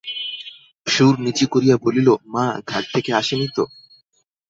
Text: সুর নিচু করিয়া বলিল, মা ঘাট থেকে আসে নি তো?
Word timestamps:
সুর 0.87 1.13
নিচু 1.19 1.45
করিয়া 1.51 1.75
বলিল, 1.77 2.07
মা 2.33 2.45
ঘাট 2.69 2.83
থেকে 2.93 3.11
আসে 3.13 3.35
নি 3.35 3.47
তো? 3.55 3.63